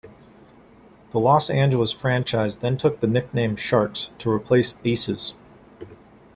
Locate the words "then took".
2.57-3.01